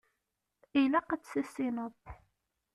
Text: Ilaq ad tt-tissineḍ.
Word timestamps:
Ilaq 0.81 1.09
ad 1.11 1.21
tt-tissineḍ. 1.21 1.95